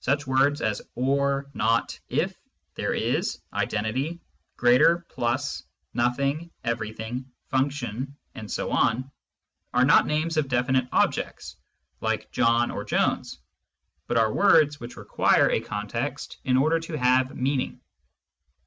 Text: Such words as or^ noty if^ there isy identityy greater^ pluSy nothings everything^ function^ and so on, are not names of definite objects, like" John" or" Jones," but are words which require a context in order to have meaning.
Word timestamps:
Such 0.00 0.26
words 0.26 0.62
as 0.62 0.80
or^ 0.96 1.52
noty 1.52 2.00
if^ 2.10 2.34
there 2.76 2.94
isy 2.94 3.38
identityy 3.52 4.18
greater^ 4.56 5.04
pluSy 5.08 5.64
nothings 5.92 6.48
everything^ 6.64 7.26
function^ 7.52 8.14
and 8.34 8.50
so 8.50 8.70
on, 8.70 9.10
are 9.74 9.84
not 9.84 10.06
names 10.06 10.38
of 10.38 10.48
definite 10.48 10.88
objects, 10.92 11.56
like" 12.00 12.32
John" 12.32 12.70
or" 12.70 12.84
Jones," 12.86 13.38
but 14.06 14.16
are 14.16 14.32
words 14.32 14.80
which 14.80 14.96
require 14.96 15.50
a 15.50 15.60
context 15.60 16.38
in 16.42 16.56
order 16.56 16.80
to 16.80 16.94
have 16.96 17.36
meaning. 17.36 17.82